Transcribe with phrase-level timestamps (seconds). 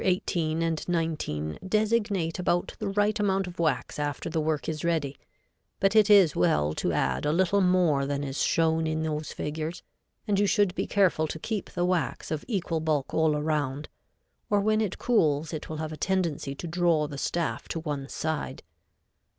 [0.03, 5.15] 18 and 19 designate about the right amount of wax after the work is ready,
[5.79, 9.83] but it is well to add a little more than is shown in those figures,
[10.27, 13.87] and you should be careful to keep the wax of equal bulk all around,
[14.49, 18.09] or when it cools it will have a tendency to draw the staff to one
[18.09, 18.63] side.